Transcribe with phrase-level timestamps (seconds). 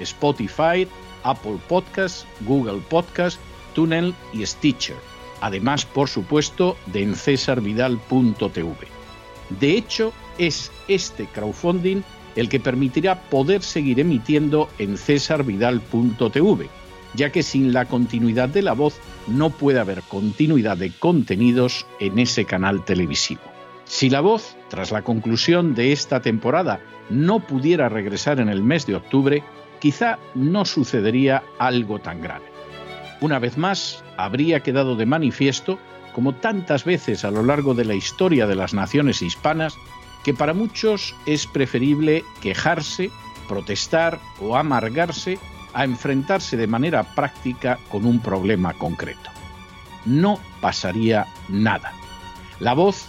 [0.00, 0.86] Spotify,
[1.24, 3.40] Apple Podcasts, Google Podcasts,
[3.74, 4.96] Tunnel y Stitcher.
[5.40, 8.76] Además, por supuesto, de en cesarvidal.tv.
[9.60, 12.02] De hecho, es este crowdfunding
[12.36, 16.68] el que permitirá poder seguir emitiendo en cesarvidal.tv,
[17.14, 22.18] ya que sin la continuidad de la voz no puede haber continuidad de contenidos en
[22.18, 23.55] ese canal televisivo.
[23.86, 28.84] Si la voz, tras la conclusión de esta temporada, no pudiera regresar en el mes
[28.84, 29.44] de octubre,
[29.78, 32.46] quizá no sucedería algo tan grave.
[33.20, 35.78] Una vez más, habría quedado de manifiesto
[36.12, 39.76] como tantas veces a lo largo de la historia de las naciones hispanas,
[40.24, 43.10] que para muchos es preferible quejarse,
[43.48, 45.38] protestar o amargarse
[45.74, 49.30] a enfrentarse de manera práctica con un problema concreto.
[50.04, 51.92] No pasaría nada.
[52.60, 53.08] La voz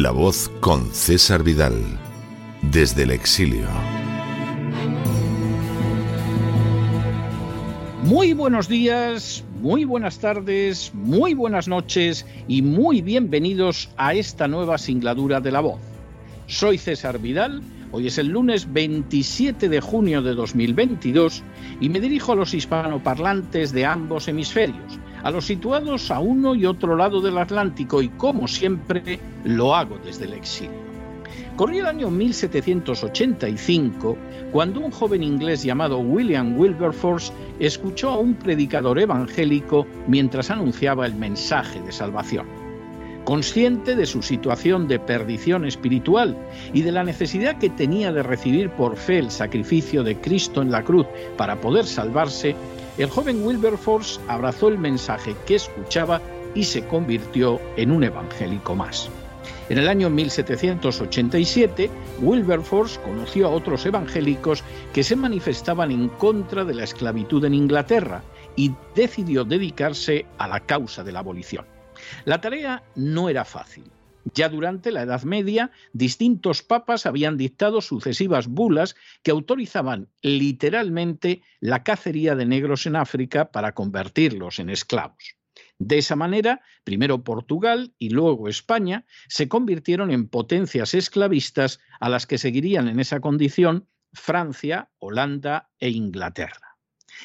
[0.00, 1.74] La voz con César Vidal,
[2.62, 3.66] desde el exilio.
[8.04, 14.78] Muy buenos días, muy buenas tardes, muy buenas noches y muy bienvenidos a esta nueva
[14.78, 15.80] singladura de La voz.
[16.46, 17.60] Soy César Vidal,
[17.90, 21.42] hoy es el lunes 27 de junio de 2022
[21.80, 26.64] y me dirijo a los hispanoparlantes de ambos hemisferios a los situados a uno y
[26.64, 30.88] otro lado del Atlántico y como siempre lo hago desde el exilio.
[31.54, 34.16] Corría el año 1785
[34.52, 37.30] cuando un joven inglés llamado William Wilberforce
[37.60, 42.46] escuchó a un predicador evangélico mientras anunciaba el mensaje de salvación.
[43.26, 46.38] Consciente de su situación de perdición espiritual
[46.72, 50.70] y de la necesidad que tenía de recibir por fe el sacrificio de Cristo en
[50.70, 51.04] la cruz
[51.36, 52.56] para poder salvarse,
[52.98, 56.20] el joven Wilberforce abrazó el mensaje que escuchaba
[56.54, 59.08] y se convirtió en un evangélico más.
[59.68, 61.90] En el año 1787,
[62.20, 68.22] Wilberforce conoció a otros evangélicos que se manifestaban en contra de la esclavitud en Inglaterra
[68.56, 71.66] y decidió dedicarse a la causa de la abolición.
[72.24, 73.84] La tarea no era fácil.
[74.34, 81.82] Ya durante la Edad Media, distintos papas habían dictado sucesivas bulas que autorizaban literalmente la
[81.82, 85.36] cacería de negros en África para convertirlos en esclavos.
[85.78, 92.26] De esa manera, primero Portugal y luego España se convirtieron en potencias esclavistas a las
[92.26, 96.67] que seguirían en esa condición Francia, Holanda e Inglaterra.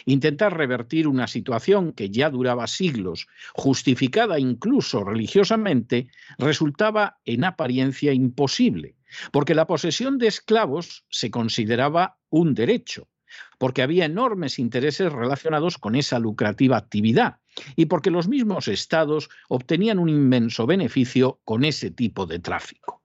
[0.05, 6.07] Intentar revertir una situación que ya duraba siglos, justificada incluso religiosamente,
[6.37, 8.95] resultaba en apariencia imposible,
[9.31, 13.09] porque la posesión de esclavos se consideraba un derecho,
[13.57, 17.37] porque había enormes intereses relacionados con esa lucrativa actividad
[17.75, 23.02] y porque los mismos estados obtenían un inmenso beneficio con ese tipo de tráfico.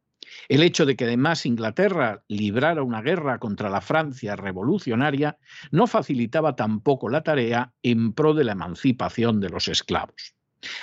[0.49, 5.39] El hecho de que además Inglaterra librara una guerra contra la Francia revolucionaria
[5.71, 10.35] no facilitaba tampoco la tarea en pro de la emancipación de los esclavos.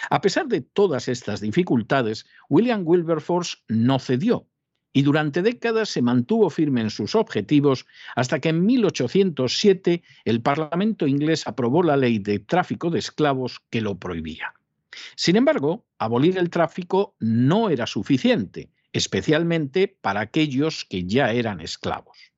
[0.09, 4.47] A pesar de todas estas dificultades, William Wilberforce no cedió
[4.93, 11.05] y durante décadas se mantuvo firme en sus objetivos hasta que en 1807 el Parlamento
[11.05, 14.53] inglés aprobó la ley de tráfico de esclavos que lo prohibía.
[15.17, 22.31] Sin embargo, abolir el tráfico no era suficiente especialmente para aquellos que ya eran esclavos.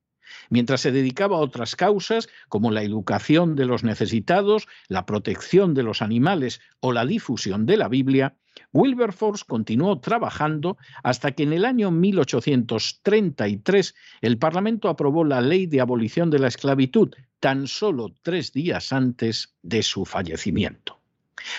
[0.50, 5.84] Mientras se dedicaba a otras causas, como la educación de los necesitados, la protección de
[5.84, 8.38] los animales o la difusión de la Biblia,
[8.74, 15.80] Wilberforce continuó trabajando hasta que en el año 1833 el Parlamento aprobó la ley de
[15.80, 21.00] abolición de la esclavitud, tan solo tres días antes de su fallecimiento.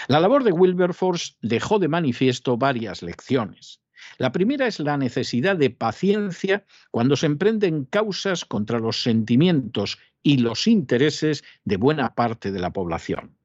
[0.08, 3.80] La labor de Wilberforce dejó de manifiesto varias lecciones.
[4.18, 10.38] La primera es la necesidad de paciencia cuando se emprenden causas contra los sentimientos y
[10.38, 13.36] los intereses de buena parte de la población.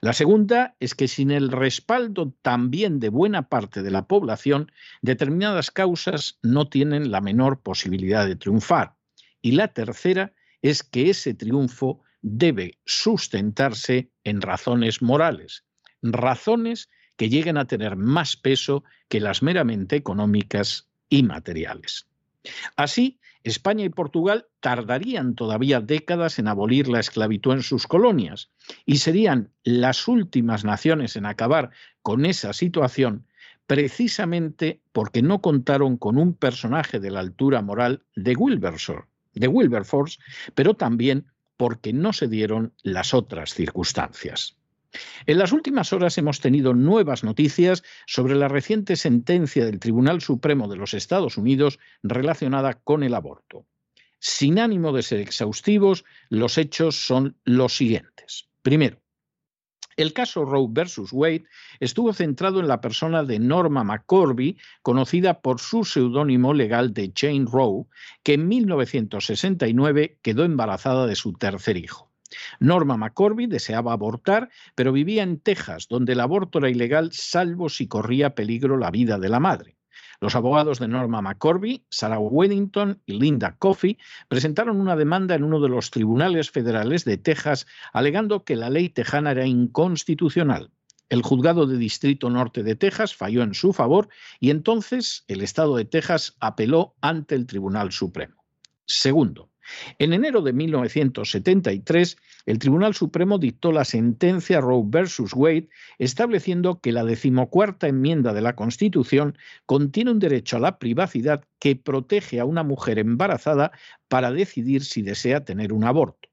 [0.00, 4.72] La segunda es que sin el respaldo también de buena parte de la población,
[5.02, 8.96] determinadas causas no tienen la menor posibilidad de triunfar.
[9.40, 15.64] Y la tercera es que ese triunfo debe sustentarse en razones morales,
[16.02, 22.06] razones que lleguen a tener más peso que las meramente económicas y materiales.
[22.76, 28.50] Así, España y Portugal tardarían todavía décadas en abolir la esclavitud en sus colonias
[28.86, 31.70] y serían las últimas naciones en acabar
[32.02, 33.26] con esa situación
[33.66, 40.18] precisamente porque no contaron con un personaje de la altura moral de Wilberforce, de Wilberforce
[40.54, 41.26] pero también
[41.56, 44.56] porque no se dieron las otras circunstancias.
[45.26, 50.68] En las últimas horas hemos tenido nuevas noticias sobre la reciente sentencia del Tribunal Supremo
[50.68, 53.66] de los Estados Unidos relacionada con el aborto.
[54.18, 58.48] Sin ánimo de ser exhaustivos, los hechos son los siguientes.
[58.62, 59.02] Primero,
[59.96, 61.44] el caso Roe versus Wade
[61.78, 67.46] estuvo centrado en la persona de Norma McCorby, conocida por su seudónimo legal de Jane
[67.50, 67.84] Roe,
[68.22, 72.13] que en 1969 quedó embarazada de su tercer hijo.
[72.58, 77.86] Norma McCorby deseaba abortar, pero vivía en Texas, donde el aborto era ilegal salvo si
[77.86, 79.76] corría peligro la vida de la madre.
[80.20, 83.98] Los abogados de Norma McCorby, Sarah Weddington y Linda Coffey
[84.28, 88.88] presentaron una demanda en uno de los tribunales federales de Texas alegando que la ley
[88.88, 90.70] tejana era inconstitucional.
[91.10, 94.08] El juzgado de Distrito Norte de Texas falló en su favor
[94.40, 98.44] y entonces el Estado de Texas apeló ante el Tribunal Supremo.
[98.86, 99.50] Segundo,
[99.98, 102.16] en enero de 1973,
[102.46, 105.68] el Tribunal Supremo dictó la sentencia Roe versus Wade,
[105.98, 111.76] estableciendo que la decimocuarta enmienda de la Constitución contiene un derecho a la privacidad que
[111.76, 113.72] protege a una mujer embarazada
[114.08, 116.28] para decidir si desea tener un aborto.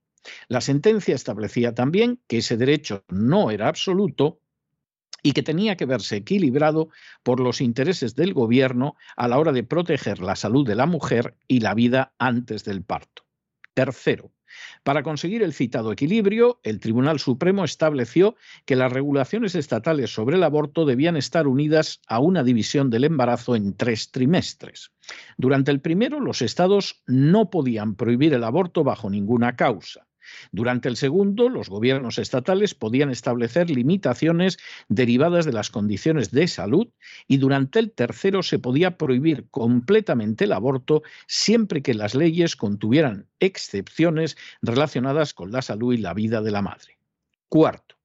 [0.47, 4.39] La sentencia establecía también que ese derecho no era absoluto
[5.23, 6.89] y que tenía que verse equilibrado
[7.23, 11.35] por los intereses del gobierno a la hora de proteger la salud de la mujer
[11.47, 13.25] y la vida antes del parto.
[13.73, 14.31] Tercero,
[14.83, 18.35] para conseguir el citado equilibrio, el Tribunal Supremo estableció
[18.65, 23.55] que las regulaciones estatales sobre el aborto debían estar unidas a una división del embarazo
[23.55, 24.91] en tres trimestres.
[25.37, 30.07] Durante el primero, los estados no podían prohibir el aborto bajo ninguna causa.
[30.51, 34.57] Durante el segundo, los gobiernos estatales podían establecer limitaciones
[34.89, 36.87] derivadas de las condiciones de salud
[37.27, 43.27] y durante el tercero se podía prohibir completamente el aborto siempre que las leyes contuvieran
[43.39, 46.97] excepciones relacionadas con la salud y la vida de la madre.
[47.49, 47.95] Cuarto,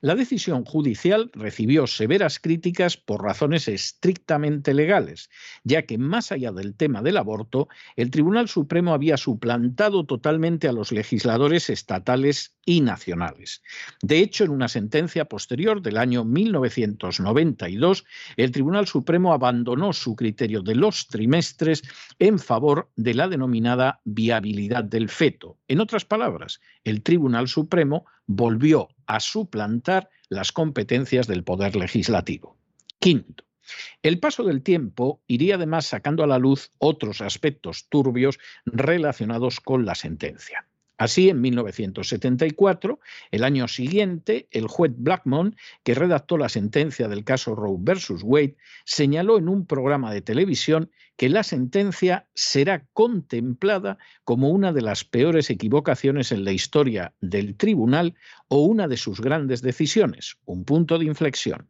[0.00, 5.30] la decisión judicial recibió severas críticas por razones estrictamente legales,
[5.64, 10.72] ya que más allá del tema del aborto, el Tribunal Supremo había suplantado totalmente a
[10.72, 13.62] los legisladores estatales y nacionales.
[14.02, 18.04] De hecho, en una sentencia posterior del año 1992,
[18.36, 21.82] el Tribunal Supremo abandonó su criterio de los trimestres
[22.18, 25.58] en favor de la denominada viabilidad del feto.
[25.68, 32.56] En otras palabras, el Tribunal Supremo volvió a suplantar las competencias del Poder Legislativo.
[32.98, 33.44] Quinto,
[34.02, 39.84] el paso del tiempo iría además sacando a la luz otros aspectos turbios relacionados con
[39.84, 40.66] la sentencia.
[40.98, 43.00] Así, en 1974,
[43.30, 48.56] el año siguiente, el juez Blackmon, que redactó la sentencia del caso Roe versus Wade,
[48.84, 55.04] señaló en un programa de televisión que la sentencia será contemplada como una de las
[55.04, 58.14] peores equivocaciones en la historia del tribunal
[58.48, 61.68] o una de sus grandes decisiones, un punto de inflexión.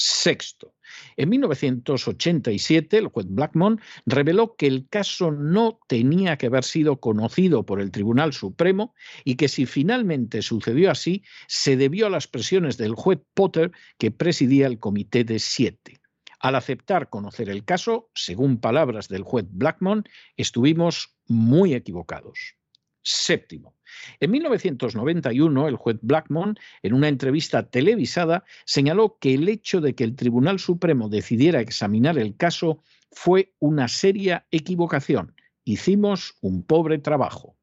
[0.00, 0.74] Sexto,
[1.16, 7.64] en 1987, el juez Blackmon reveló que el caso no tenía que haber sido conocido
[7.64, 12.76] por el Tribunal Supremo y que si finalmente sucedió así, se debió a las presiones
[12.76, 16.00] del juez Potter que presidía el Comité de Siete.
[16.40, 20.04] Al aceptar conocer el caso, según palabras del juez Blackmon,
[20.36, 22.56] estuvimos muy equivocados.
[23.02, 23.76] Séptimo,
[24.20, 30.04] en 1991, el juez Blackmon, en una entrevista televisada, señaló que el hecho de que
[30.04, 32.82] el Tribunal Supremo decidiera examinar el caso
[33.12, 35.34] fue una seria equivocación.
[35.64, 37.56] Hicimos un pobre trabajo.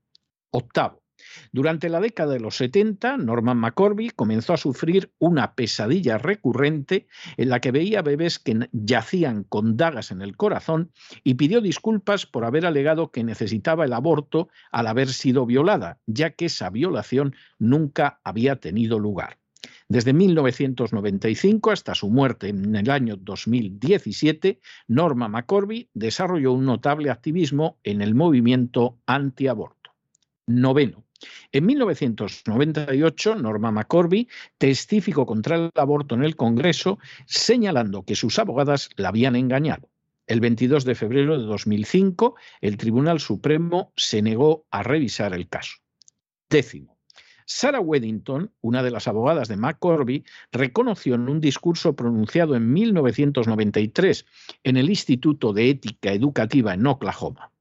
[0.51, 0.96] Octavo.
[1.51, 7.49] Durante la década de los 70, Norman McCorby comenzó a sufrir una pesadilla recurrente en
[7.49, 10.91] la que veía bebés que yacían con dagas en el corazón
[11.23, 16.31] y pidió disculpas por haber alegado que necesitaba el aborto al haber sido violada, ya
[16.31, 19.37] que esa violación nunca había tenido lugar.
[19.89, 27.79] Desde 1995 hasta su muerte en el año 2017, Norma McCorby desarrolló un notable activismo
[27.83, 29.91] en el movimiento antiaborto.
[30.45, 31.06] Noveno.
[31.51, 38.89] En 1998, Norma McCorby testificó contra el aborto en el Congreso, señalando que sus abogadas
[38.95, 39.89] la habían engañado.
[40.27, 45.77] El 22 de febrero de 2005, el Tribunal Supremo se negó a revisar el caso.
[46.49, 46.97] Décimo.
[47.49, 54.25] Sarah Weddington, una de las abogadas de McCorby, reconoció en un discurso pronunciado en 1993
[54.65, 57.51] en el Instituto de Ética Educativa en Oklahoma.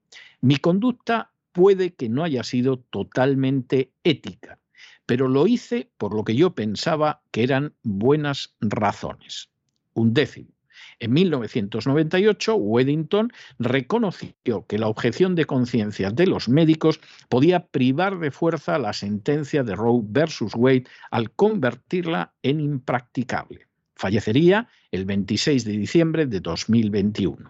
[0.41, 4.59] Mi conducta puede que no haya sido totalmente ética,
[5.07, 9.49] pero lo hice por lo que yo pensaba que eran buenas razones.
[9.95, 10.51] Un décimo.
[10.99, 18.29] En 1998, Weddington reconoció que la objeción de conciencia de los médicos podía privar de
[18.29, 23.67] fuerza la sentencia de Roe versus Wade al convertirla en impracticable.
[23.95, 27.49] Fallecería el 26 de diciembre de 2021.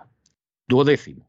[0.66, 1.27] Duodécimo.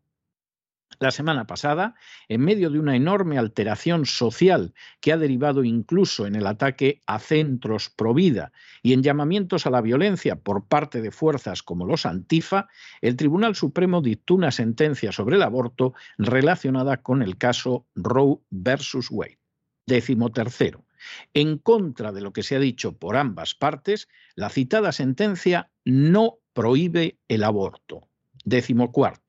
[1.00, 1.94] La semana pasada,
[2.28, 7.20] en medio de una enorme alteración social que ha derivado incluso en el ataque a
[7.20, 8.52] centros pro vida
[8.82, 12.66] y en llamamientos a la violencia por parte de fuerzas como los Antifa,
[13.00, 19.08] el Tribunal Supremo dictó una sentencia sobre el aborto relacionada con el caso Roe versus
[19.10, 19.38] Wade.
[19.86, 20.84] Décimo tercero.
[21.32, 26.38] En contra de lo que se ha dicho por ambas partes, la citada sentencia no
[26.52, 28.08] prohíbe el aborto.
[28.44, 29.27] Décimo cuarto.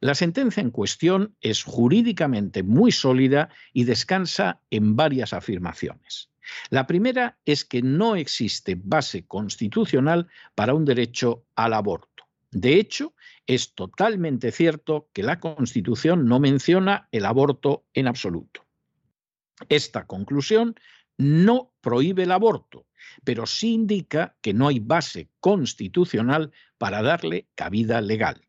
[0.00, 6.30] La sentencia en cuestión es jurídicamente muy sólida y descansa en varias afirmaciones.
[6.70, 12.24] La primera es que no existe base constitucional para un derecho al aborto.
[12.50, 13.14] De hecho,
[13.46, 18.64] es totalmente cierto que la Constitución no menciona el aborto en absoluto.
[19.68, 20.76] Esta conclusión
[21.18, 22.86] no prohíbe el aborto,
[23.24, 28.47] pero sí indica que no hay base constitucional para darle cabida legal.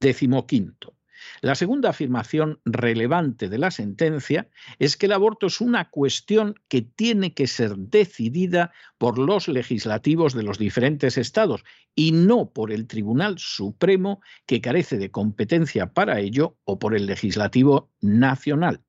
[0.00, 0.94] Décimo quinto.
[1.42, 6.80] La segunda afirmación relevante de la sentencia es que el aborto es una cuestión que
[6.80, 11.64] tiene que ser decidida por los legislativos de los diferentes estados
[11.94, 17.04] y no por el Tribunal Supremo que carece de competencia para ello o por el
[17.04, 18.80] legislativo nacional.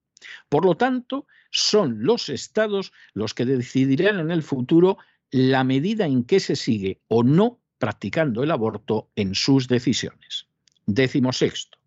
[0.48, 4.98] Por lo tanto, son los estados los que decidirán en el futuro
[5.32, 10.51] la medida en que se sigue o no practicando el aborto en sus decisiones.
[10.86, 11.78] Décimo sexto.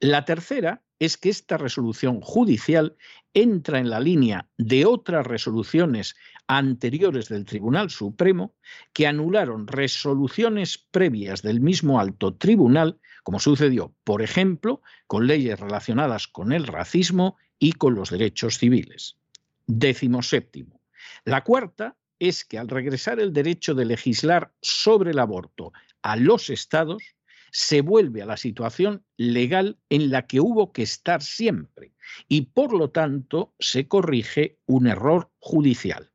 [0.00, 2.96] La tercera es que esta resolución judicial
[3.34, 8.54] entra en la línea de otras resoluciones anteriores del Tribunal Supremo
[8.92, 16.26] que anularon resoluciones previas del mismo alto tribunal, como sucedió, por ejemplo, con leyes relacionadas
[16.26, 19.16] con el racismo y con los derechos civiles.
[19.66, 20.80] Décimo séptimo.
[21.24, 26.50] La cuarta es que al regresar el derecho de legislar sobre el aborto a los
[26.50, 27.02] estados,
[27.50, 31.92] se vuelve a la situación legal en la que hubo que estar siempre
[32.28, 36.12] y por lo tanto se corrige un error judicial.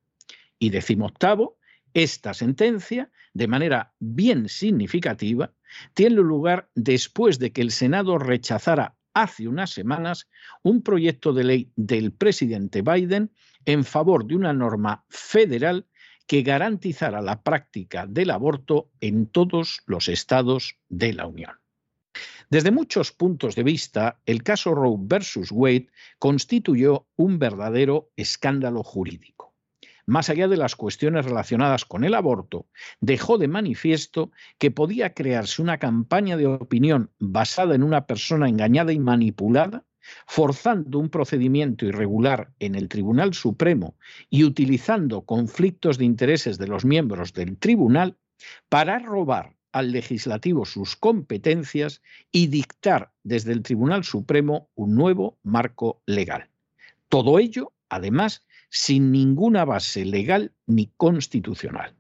[0.60, 1.58] Y decimoctavo,
[1.94, 5.54] esta sentencia, de manera bien significativa,
[5.94, 10.28] tiene lugar después de que el Senado rechazara hace unas semanas
[10.64, 13.32] un proyecto de ley del presidente Biden
[13.66, 15.88] en favor de una norma federal
[16.28, 21.54] que garantizara la práctica del aborto en todos los estados de la Unión.
[22.50, 25.88] Desde muchos puntos de vista, el caso Roe versus Wade
[26.20, 29.54] constituyó un verdadero escándalo jurídico.
[30.06, 32.68] Más allá de las cuestiones relacionadas con el aborto,
[33.00, 38.92] dejó de manifiesto que podía crearse una campaña de opinión basada en una persona engañada
[38.92, 39.86] y manipulada,
[40.28, 43.96] forzando un procedimiento irregular en el Tribunal Supremo
[44.30, 48.18] y utilizando conflictos de intereses de los miembros del tribunal
[48.70, 56.02] para robar al legislativo sus competencias y dictar desde el Tribunal Supremo un nuevo marco
[56.06, 56.50] legal.
[57.10, 61.96] Todo ello, además, sin ninguna base legal ni constitucional.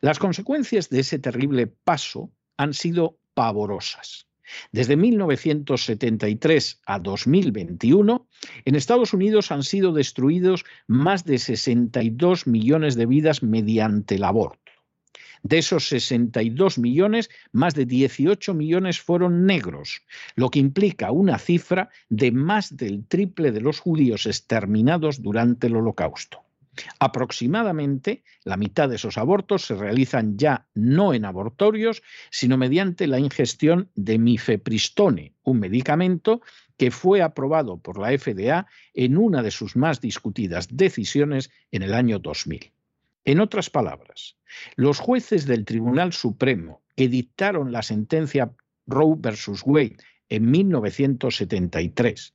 [0.00, 4.26] Las consecuencias de ese terrible paso han sido pavorosas.
[4.72, 8.26] Desde 1973 a 2021,
[8.64, 14.66] en Estados Unidos han sido destruidos más de 62 millones de vidas mediante el aborto.
[15.42, 20.02] De esos 62 millones, más de 18 millones fueron negros,
[20.34, 25.76] lo que implica una cifra de más del triple de los judíos exterminados durante el
[25.76, 26.42] Holocausto.
[26.98, 33.18] Aproximadamente la mitad de esos abortos se realizan ya no en abortorios, sino mediante la
[33.18, 36.42] ingestión de mifepristone, un medicamento
[36.76, 41.94] que fue aprobado por la FDA en una de sus más discutidas decisiones en el
[41.94, 42.72] año 2000.
[43.24, 44.36] En otras palabras,
[44.76, 48.52] los jueces del Tribunal Supremo que dictaron la sentencia
[48.86, 49.96] Roe versus Wade
[50.28, 52.34] en 1973,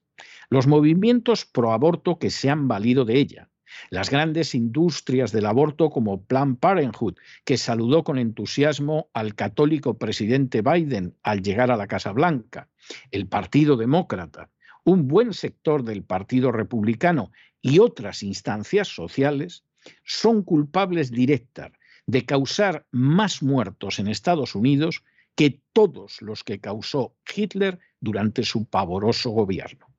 [0.49, 3.50] los movimientos pro aborto que se han valido de ella,
[3.89, 10.61] las grandes industrias del aborto como Planned Parenthood, que saludó con entusiasmo al católico presidente
[10.61, 12.69] Biden al llegar a la Casa Blanca,
[13.11, 14.49] el Partido Demócrata,
[14.83, 19.63] un buen sector del Partido Republicano y otras instancias sociales,
[20.03, 21.71] son culpables directas
[22.05, 25.03] de causar más muertos en Estados Unidos
[25.35, 29.90] que todos los que causó Hitler durante su pavoroso gobierno.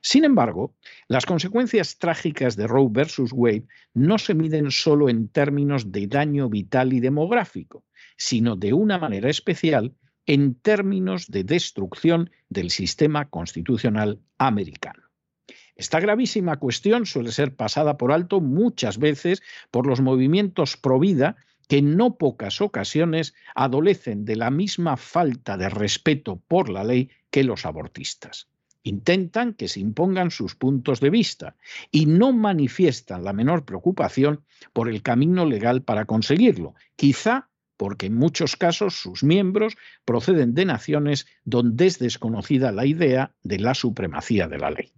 [0.00, 0.74] Sin embargo,
[1.08, 6.48] las consecuencias trágicas de Roe versus Wade no se miden solo en términos de daño
[6.48, 7.84] vital y demográfico,
[8.16, 9.94] sino de una manera especial
[10.26, 15.02] en términos de destrucción del sistema constitucional americano.
[15.74, 21.36] Esta gravísima cuestión suele ser pasada por alto muchas veces por los movimientos pro vida
[21.66, 27.10] que en no pocas ocasiones adolecen de la misma falta de respeto por la ley
[27.30, 28.51] que los abortistas.
[28.84, 31.56] Intentan que se impongan sus puntos de vista
[31.90, 38.14] y no manifiestan la menor preocupación por el camino legal para conseguirlo, quizá porque en
[38.14, 44.48] muchos casos sus miembros proceden de naciones donde es desconocida la idea de la supremacía
[44.48, 44.92] de la ley.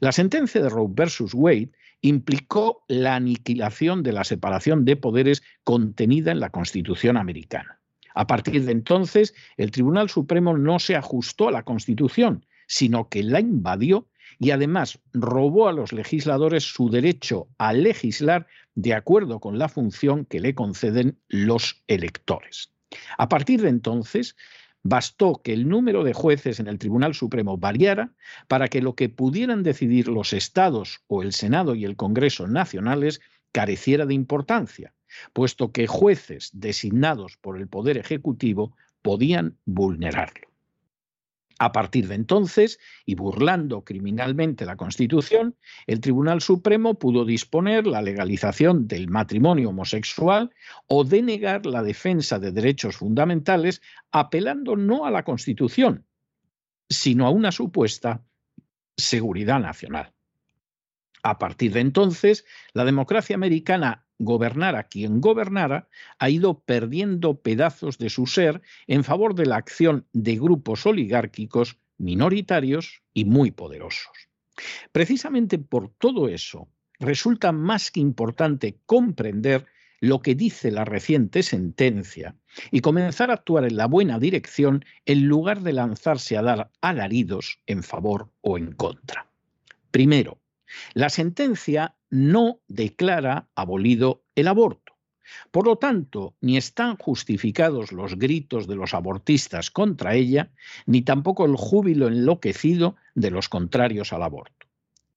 [0.00, 1.70] La sentencia de Roe versus Wade
[2.02, 7.80] implicó la aniquilación de la separación de poderes contenida en la Constitución americana.
[8.14, 13.24] A partir de entonces, el Tribunal Supremo no se ajustó a la Constitución, sino que
[13.24, 14.06] la invadió
[14.38, 20.24] y además robó a los legisladores su derecho a legislar de acuerdo con la función
[20.24, 22.70] que le conceden los electores.
[23.18, 24.36] A partir de entonces,
[24.82, 28.14] Bastó que el número de jueces en el Tribunal Supremo variara
[28.48, 33.20] para que lo que pudieran decidir los estados o el Senado y el Congreso nacionales
[33.52, 34.94] careciera de importancia,
[35.34, 40.49] puesto que jueces designados por el Poder Ejecutivo podían vulnerarlo.
[41.62, 48.00] A partir de entonces, y burlando criminalmente la Constitución, el Tribunal Supremo pudo disponer la
[48.00, 50.54] legalización del matrimonio homosexual
[50.86, 56.06] o denegar la defensa de derechos fundamentales apelando no a la Constitución,
[56.88, 58.24] sino a una supuesta
[58.96, 60.14] seguridad nacional.
[61.22, 68.10] A partir de entonces, la democracia americana gobernara quien gobernara, ha ido perdiendo pedazos de
[68.10, 74.12] su ser en favor de la acción de grupos oligárquicos minoritarios y muy poderosos.
[74.92, 79.66] Precisamente por todo eso, resulta más que importante comprender
[80.00, 82.36] lo que dice la reciente sentencia
[82.70, 87.60] y comenzar a actuar en la buena dirección en lugar de lanzarse a dar alaridos
[87.66, 89.30] en favor o en contra.
[89.90, 90.40] Primero,
[90.94, 94.90] la sentencia no declara abolido el aborto.
[95.50, 100.50] Por lo tanto, ni están justificados los gritos de los abortistas contra ella,
[100.86, 104.66] ni tampoco el júbilo enloquecido de los contrarios al aborto.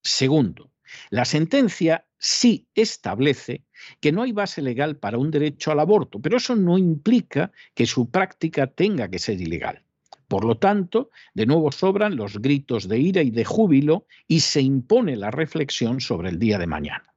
[0.01, 0.71] Segundo,
[1.09, 3.63] la sentencia sí establece
[3.99, 7.85] que no hay base legal para un derecho al aborto, pero eso no implica que
[7.85, 9.83] su práctica tenga que ser ilegal.
[10.33, 14.61] Por lo tanto, de nuevo sobran los gritos de ira y de júbilo y se
[14.61, 17.13] impone la reflexión sobre el día de mañana.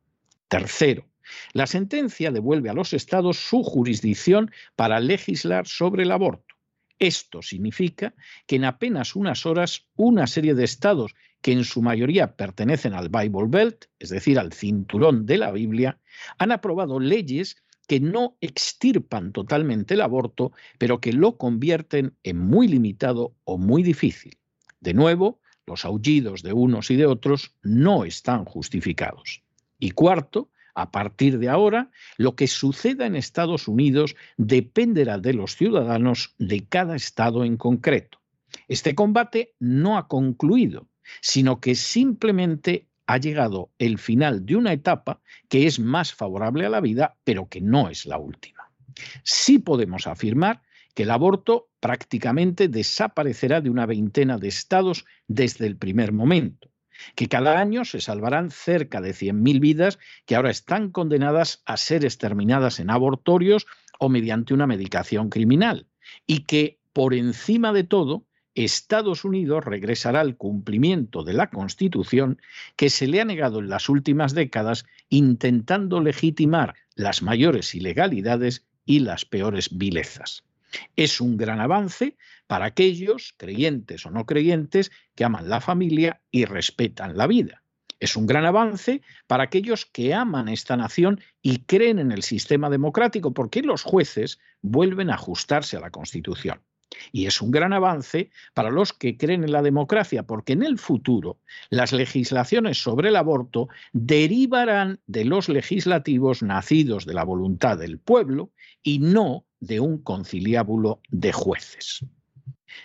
[0.48, 1.09] Tercero,
[1.55, 6.57] la sentencia devuelve a los estados su jurisdicción para legislar sobre el aborto.
[6.98, 8.12] Esto significa
[8.46, 13.09] que en apenas unas horas una serie de estados que en su mayoría pertenecen al
[13.09, 15.98] Bible Belt, es decir, al cinturón de la Biblia,
[16.37, 22.68] han aprobado leyes que no extirpan totalmente el aborto, pero que lo convierten en muy
[22.68, 24.37] limitado o muy difícil.
[24.81, 29.42] De nuevo, los aullidos de unos y de otros no están justificados.
[29.79, 35.57] Y cuarto, a partir de ahora, lo que suceda en Estados Unidos dependerá de los
[35.57, 38.20] ciudadanos de cada estado en concreto.
[38.68, 40.87] Este combate no ha concluido,
[41.20, 46.71] sino que simplemente ha llegado el final de una etapa que es más favorable a
[46.71, 48.71] la vida, pero que no es la última.
[49.23, 50.62] Sí podemos afirmar
[50.95, 56.71] que el aborto prácticamente desaparecerá de una veintena de estados desde el primer momento
[57.14, 62.05] que cada año se salvarán cerca de 100.000 vidas que ahora están condenadas a ser
[62.05, 63.66] exterminadas en abortorios
[63.99, 65.87] o mediante una medicación criminal,
[66.27, 72.40] y que, por encima de todo, Estados Unidos regresará al cumplimiento de la Constitución
[72.75, 79.01] que se le ha negado en las últimas décadas intentando legitimar las mayores ilegalidades y
[79.01, 80.42] las peores vilezas.
[80.97, 82.16] Es un gran avance
[82.47, 87.62] para aquellos, creyentes o no creyentes, que aman la familia y respetan la vida.
[88.01, 92.71] Es un gran avance para aquellos que aman esta nación y creen en el sistema
[92.71, 96.61] democrático, porque los jueces vuelven a ajustarse a la Constitución.
[97.12, 100.78] Y es un gran avance para los que creen en la democracia, porque en el
[100.78, 101.38] futuro
[101.70, 108.50] las legislaciones sobre el aborto derivarán de los legislativos nacidos de la voluntad del pueblo
[108.82, 112.04] y no de un conciliábulo de jueces.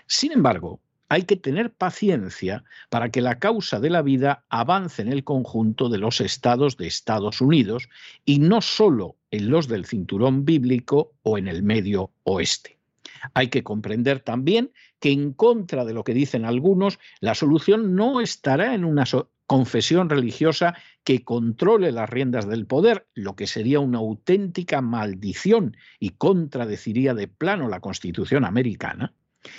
[0.08, 0.80] Sin embargo,
[1.12, 5.90] hay que tener paciencia para que la causa de la vida avance en el conjunto
[5.90, 7.90] de los estados de Estados Unidos
[8.24, 12.81] y no solo en los del cinturón bíblico o en el medio oeste.
[13.34, 18.22] Hay que comprender también que en contra de lo que dicen algunos, la solución no
[18.22, 19.06] estará en una
[19.52, 26.12] confesión religiosa que controle las riendas del poder, lo que sería una auténtica maldición y
[26.12, 29.14] contradeciría de plano la Constitución americana,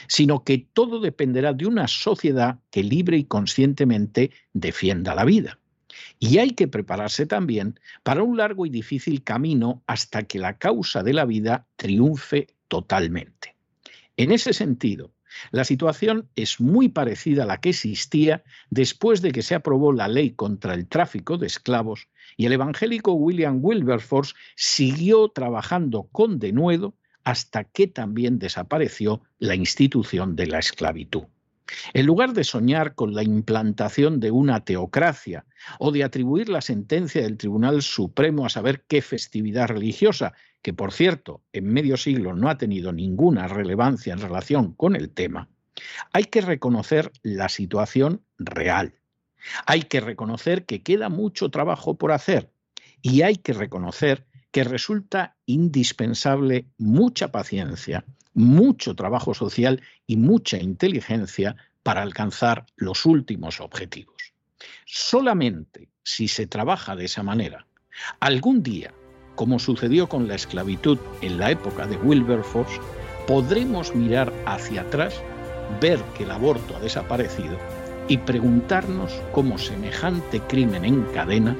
[0.09, 5.59] sino que todo dependerá de una sociedad que libre y conscientemente defienda la vida.
[6.18, 11.03] Y hay que prepararse también para un largo y difícil camino hasta que la causa
[11.03, 13.51] de la vida triunfe totalmente.
[14.16, 15.12] En ese sentido,
[15.51, 20.09] la situación es muy parecida a la que existía después de que se aprobó la
[20.09, 26.94] ley contra el tráfico de esclavos y el evangélico William Wilberforce siguió trabajando con denuedo
[27.25, 31.22] hasta que también desapareció la institución de la esclavitud.
[31.94, 35.46] En lugar de soñar con la implantación de una teocracia
[35.79, 40.92] o de atribuir la sentencia del Tribunal Supremo a saber qué festividad religiosa, que por
[40.92, 45.48] cierto en medio siglo no ha tenido ninguna relevancia en relación con el tema,
[46.12, 48.94] hay que reconocer la situación real.
[49.66, 52.53] Hay que reconocer que queda mucho trabajo por hacer
[53.01, 61.57] y hay que reconocer que resulta indispensable mucha paciencia, mucho trabajo social y mucha inteligencia
[61.83, 64.35] para alcanzar los últimos objetivos.
[64.87, 67.66] Solamente si se trabaja de esa manera,
[68.20, 68.94] algún día
[69.42, 72.78] como sucedió con la esclavitud en la época de Wilberforce,
[73.26, 75.20] podremos mirar hacia atrás,
[75.81, 77.59] ver que el aborto ha desaparecido
[78.07, 81.57] y preguntarnos cómo semejante crimen en cadena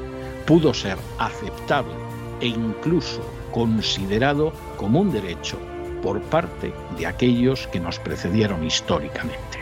[0.47, 1.93] pudo ser aceptable
[2.41, 5.59] e incluso considerado como un derecho
[6.05, 9.59] por parte de aquellos que nos precedieron históricamente.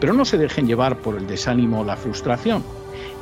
[0.00, 2.64] Pero no se dejen llevar por el desánimo o la frustración.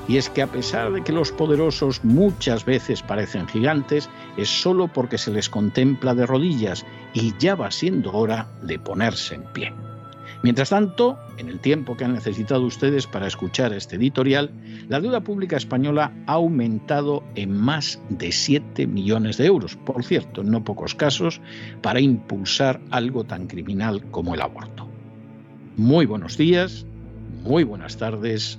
[0.07, 4.89] Y es que a pesar de que los poderosos muchas veces parecen gigantes, es solo
[4.89, 9.73] porque se les contempla de rodillas y ya va siendo hora de ponerse en pie.
[10.45, 14.51] Mientras tanto, en el tiempo que han necesitado ustedes para escuchar este editorial,
[14.91, 20.43] la deuda pública española ha aumentado en más de 7 millones de euros, por cierto,
[20.43, 21.41] en no pocos casos,
[21.81, 24.87] para impulsar algo tan criminal como el aborto.
[25.79, 26.85] Muy buenos días,
[27.43, 28.59] muy buenas tardes,